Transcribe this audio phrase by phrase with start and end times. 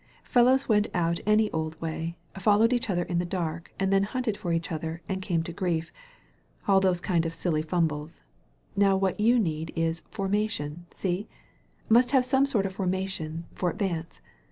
[0.23, 4.35] Fellows went out any old way; followed each other in the dark, and then hunted
[4.35, 5.93] for each other and came to grief;
[6.67, 8.21] all those kind of silly fumbles.
[8.75, 11.27] Now, what you need is formatwn— see?
[11.87, 14.21] Must have some sort of formation for advance.